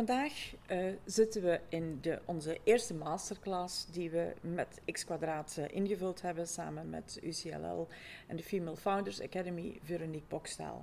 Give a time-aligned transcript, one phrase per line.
[0.00, 5.64] Vandaag uh, zitten we in de, onze eerste masterclass die we met X Quadraat uh,
[5.70, 7.88] ingevuld hebben samen met UCLL
[8.26, 10.82] en de Female Founders Academy Veronique Bokstaal.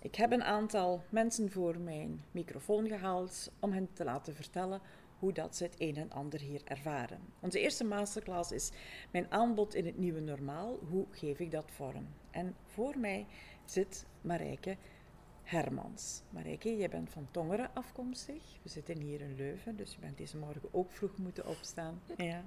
[0.00, 4.80] Ik heb een aantal mensen voor mijn microfoon gehaald om hen te laten vertellen
[5.18, 7.20] hoe dat ze het een en ander hier ervaren.
[7.40, 8.70] Onze eerste masterclass is
[9.10, 10.78] mijn aanbod in het nieuwe normaal.
[10.90, 12.06] Hoe geef ik dat vorm?
[12.30, 13.26] En voor mij
[13.64, 14.76] zit Marijke
[15.42, 16.22] Hermans.
[16.30, 18.42] Marijke, jij bent van Tongeren afkomstig.
[18.62, 22.00] We zitten hier in Leuven, dus je bent deze morgen ook vroeg moeten opstaan.
[22.16, 22.44] Ja.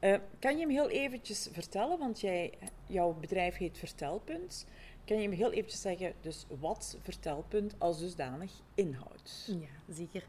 [0.00, 2.52] Uh, kan je me heel eventjes vertellen, want jij,
[2.86, 4.66] jouw bedrijf heet Vertelpunt.
[5.04, 9.52] Kan je me heel eventjes zeggen, dus wat Vertelpunt als dusdanig inhoudt?
[9.60, 10.24] Ja, zeker.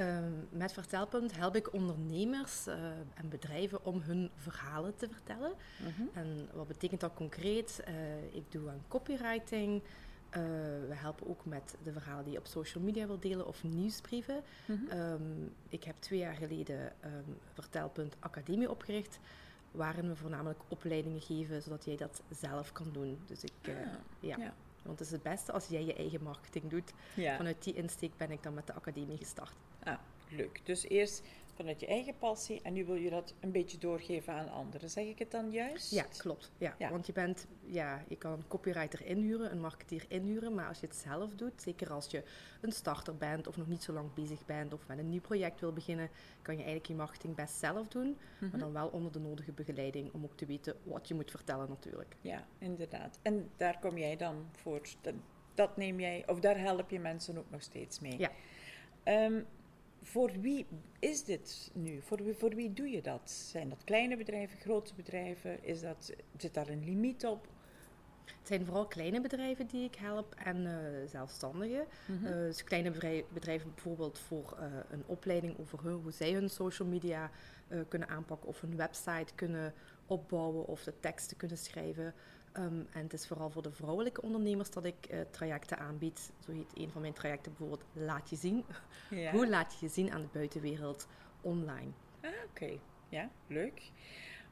[0.00, 0.18] Uh,
[0.50, 2.74] met Vertelpunt help ik ondernemers uh,
[3.14, 5.52] en bedrijven om hun verhalen te vertellen.
[5.78, 7.82] Mm En wat betekent dat concreet?
[7.88, 9.82] Uh, ik doe aan copywriting,
[10.36, 10.42] uh,
[10.88, 14.42] we helpen ook met de verhalen die je op social media wil delen of nieuwsbrieven.
[14.66, 19.18] Mm um, ik heb twee jaar geleden um, Vertelpunt Academie opgericht,
[19.70, 23.18] waarin we voornamelijk opleidingen geven, zodat jij dat zelf kan doen.
[23.26, 23.74] Dus ik, uh,
[24.20, 24.36] ja.
[24.36, 24.54] ja.
[24.82, 26.92] Want het is het beste als jij je eigen marketing doet.
[27.14, 27.36] Ja.
[27.36, 29.54] Vanuit die insteek ben ik dan met de academie gestart.
[29.82, 30.60] Ah, leuk.
[30.64, 31.22] Dus eerst
[31.54, 34.90] vanuit je eigen passie en nu wil je dat een beetje doorgeven aan anderen.
[34.90, 35.90] Zeg ik het dan juist?
[35.90, 36.50] Ja, klopt.
[36.58, 36.76] Ja.
[36.90, 40.86] Want je bent, ja, je kan een copywriter inhuren, een marketeer inhuren, maar als je
[40.86, 42.22] het zelf doet, zeker als je
[42.60, 45.60] een starter bent of nog niet zo lang bezig bent of met een nieuw project
[45.60, 46.10] wil beginnen,
[46.42, 48.58] kan je eigenlijk je marketing best zelf doen, maar mhm.
[48.58, 52.16] dan wel onder de nodige begeleiding om ook te weten wat je moet vertellen natuurlijk.
[52.20, 53.18] Ja, inderdaad.
[53.22, 54.80] En daar kom jij dan voor.
[55.00, 55.14] Dat,
[55.54, 58.18] dat neem jij, of daar help je mensen ook nog steeds mee.
[58.18, 58.30] Ja.
[59.04, 59.46] Um,
[60.02, 60.66] voor wie
[60.98, 62.00] is dit nu?
[62.00, 63.30] Voor wie, voor wie doe je dat?
[63.30, 65.64] Zijn dat kleine bedrijven, grote bedrijven?
[65.64, 67.48] Is dat, zit daar een limiet op?
[68.24, 71.86] Het zijn vooral kleine bedrijven die ik help en uh, zelfstandigen.
[72.06, 72.90] Mm dus kleine
[73.32, 77.30] bedrijven bijvoorbeeld voor uh, een opleiding over hun, hoe zij hun social media
[77.88, 79.74] kunnen aanpakken of hun website kunnen
[80.06, 82.14] opbouwen of de teksten kunnen schrijven.
[82.56, 86.32] Um, en het is vooral voor de vrouwelijke ondernemers dat ik uh, trajecten aanbied.
[86.44, 88.64] Zo heet een van mijn trajecten bijvoorbeeld Laat je zien.
[89.10, 89.30] Ja.
[89.36, 91.06] Hoe laat je je zien aan de buitenwereld
[91.40, 91.90] online?
[92.20, 92.78] Ah, oké.
[93.08, 93.90] Ja, leuk.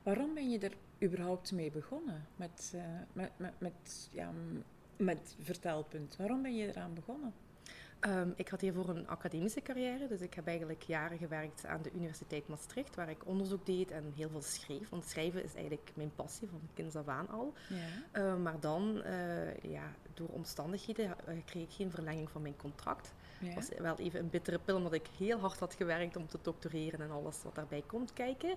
[0.02, 4.32] Waarom ben je er überhaupt mee begonnen met, uh, met, met, met, ja,
[4.96, 6.16] met Vertelpunt?
[6.16, 7.32] Waarom ben je eraan begonnen?
[8.06, 11.90] Um, ik had hiervoor een academische carrière, dus ik heb eigenlijk jaren gewerkt aan de
[11.92, 14.88] Universiteit Maastricht, waar ik onderzoek deed en heel veel schreef.
[14.88, 17.52] Want schrijven is eigenlijk mijn passie van kinds af aan al.
[17.68, 18.20] Ja.
[18.20, 23.12] Uh, maar dan, uh, ja, door omstandigheden, uh, kreeg ik geen verlenging van mijn contract.
[23.44, 26.38] Het was wel even een bittere pil, omdat ik heel hard had gewerkt om te
[26.42, 28.56] doctoreren en alles wat daarbij komt kijken.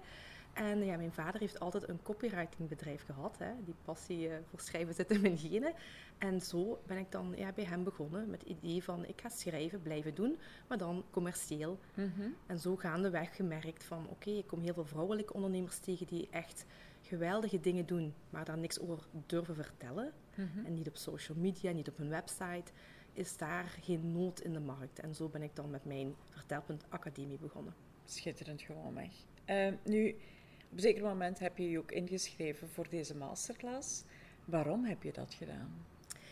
[0.54, 3.38] En ja, mijn vader heeft altijd een copywritingbedrijf gehad.
[3.38, 3.52] Hè.
[3.66, 5.74] Die passie uh, voor schrijven zit in mijn genen.
[6.18, 9.30] En zo ben ik dan ja, bij hem begonnen met het idee van ik ga
[9.30, 10.38] schrijven, blijven doen,
[10.68, 11.80] maar dan commercieel.
[11.94, 12.30] Mhm.
[12.46, 16.66] En zo gaandeweg gemerkt van oké, ik kom heel veel vrouwelijke ondernemers tegen die echt
[17.02, 20.14] geweldige dingen doen, maar daar niks over durven vertellen.
[20.36, 20.66] Mhm.
[20.66, 22.72] En niet op social media, niet op hun website.
[23.14, 25.00] Is daar geen nood in de markt.
[25.00, 27.74] En zo ben ik dan met mijn Vertelpunt Academie begonnen.
[28.06, 29.12] Schitterend gewoon weg.
[29.46, 30.16] Uh, nu,
[30.74, 34.04] een zeker moment heb je je ook ingeschreven voor deze masterclass.
[34.46, 35.86] Waarom heb je dat gedaan?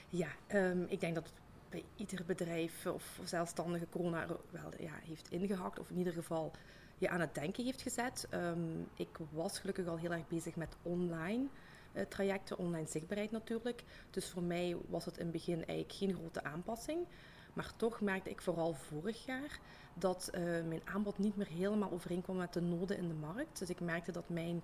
[0.09, 1.31] Ja, um, ik denk dat
[1.69, 5.79] bij ieder bedrijf of zelfstandige corona wel ja, heeft ingehakt.
[5.79, 6.51] Of in ieder geval
[6.97, 8.27] je aan het denken heeft gezet.
[8.33, 11.45] Um, ik was gelukkig al heel erg bezig met online
[11.93, 13.83] uh, trajecten, online zichtbaarheid natuurlijk.
[14.09, 17.05] Dus voor mij was het in het begin eigenlijk geen grote aanpassing.
[17.53, 19.59] Maar toch merkte ik vooral vorig jaar
[19.93, 23.59] dat uh, mijn aanbod niet meer helemaal overeenkwam met de noden in de markt.
[23.59, 24.61] Dus ik merkte dat mijn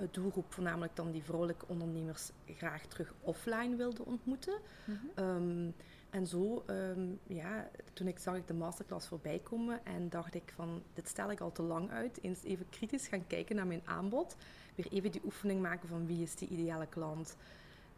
[0.00, 4.58] uh, doelgroep, voornamelijk dan die vrouwelijke ondernemers, graag terug offline wilde ontmoeten.
[4.84, 5.24] Mm -hmm.
[5.24, 5.74] um,
[6.10, 10.52] en zo, um, ja, toen ik zag ik de masterclass voorbij komen en dacht ik
[10.54, 12.18] van, dit stel ik al te lang uit.
[12.22, 14.36] Eens even kritisch gaan kijken naar mijn aanbod.
[14.74, 17.36] Weer even die oefening maken van wie is die ideale klant.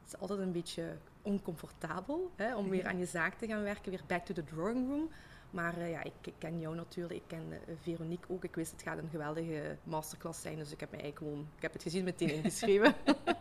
[0.03, 3.91] Het is altijd een beetje oncomfortabel hè, om weer aan je zaak te gaan werken,
[3.91, 5.11] weer back to the drawing room.
[5.51, 8.45] Maar uh, ja, ik, ik, ken jou natuurlijk, ik ken uh, Veronique ook.
[8.45, 11.63] Ik wist het gaat een geweldige masterclass zijn, dus ik heb me eigenlijk gewoon, ik
[11.63, 12.95] heb het gezien meteen ingeschreven.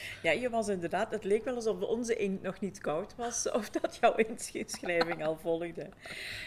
[0.22, 3.70] ja, je was inderdaad, het leek wel alsof onze inkt nog niet koud was, of
[3.70, 4.14] dat jouw
[4.52, 5.88] inschrijving al volgde.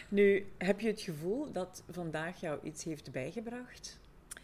[0.09, 3.99] Nu, heb je het gevoel dat vandaag jou iets heeft bijgebracht?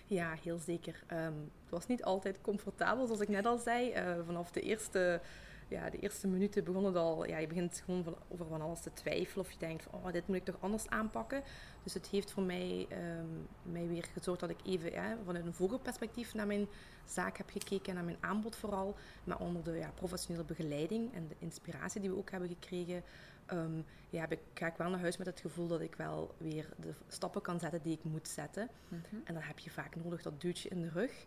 [0.08, 1.04] Ja, heel zeker.
[1.12, 3.94] Um, het was niet altijd comfortabel, zoals ik net al zei.
[3.94, 5.22] Uh, vanaf de eerste
[5.68, 8.82] ja, de eerste minuten begonnen het al, ja, je begint gewoon van, over van alles
[8.82, 9.46] te twijfelen.
[9.46, 11.44] Of je denkt van, oh, dit moet ik toch anders aanpakken.
[11.84, 12.88] Dus het heeft voor mij,
[13.20, 16.68] um, mij weer gezorgd dat ik even ja, vanuit een vogelperspectief naar mijn
[17.06, 17.94] zaak heb gekeken.
[17.94, 18.96] Naar mijn aanbod vooral.
[19.24, 23.04] Maar onder de ja, professionele begeleiding en de inspiratie die we ook hebben gekregen
[23.46, 26.36] ehm, ja, heb ik, ga ik wel naar huis met het gevoel dat ik wel
[26.38, 28.70] weer de stappen kan zetten die ik moet zetten.
[28.88, 29.16] Mhm.
[29.24, 31.26] En dan heb je vaak nodig dat duwtje in de rug.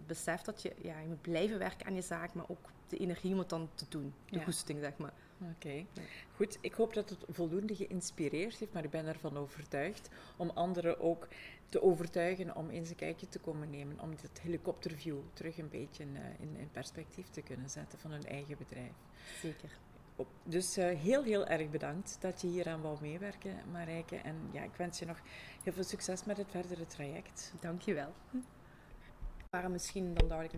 [0.00, 2.96] Dat beseft dat je, ja, je moet blijven werken aan je zaak, maar ook de
[2.96, 4.14] energie om het dan te doen.
[4.30, 4.44] De Ja.
[4.44, 5.12] goesting, zeg maar.
[5.56, 5.86] Oké,
[6.34, 6.58] goed.
[6.60, 11.28] Ik hoop dat het voldoende geïnspireerd heeft, maar ik ben ervan overtuigd om anderen ook
[11.68, 16.04] te overtuigen om eens een kijkje te komen nemen, om het helikopterview terug een beetje
[16.04, 18.92] eh, in, in perspectief te kunnen zetten van hun eigen bedrijf.
[19.40, 19.70] Zeker.
[20.44, 24.16] Dus eh, heel, heel erg bedankt dat je hieraan wou meewerken, Marijke.
[24.16, 25.20] En ja, ik wens je nog
[25.62, 27.52] heel veel succes met het verdere traject.
[27.60, 28.12] Dankjewel.
[29.50, 30.52] Waren misschien, dan duidelijk